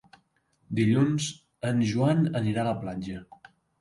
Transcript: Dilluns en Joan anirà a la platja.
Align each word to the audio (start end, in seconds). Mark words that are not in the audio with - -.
Dilluns 0.79 1.27
en 1.73 1.83
Joan 1.91 2.25
anirà 2.41 2.63
a 2.65 2.69
la 2.71 2.77
platja. 2.87 3.21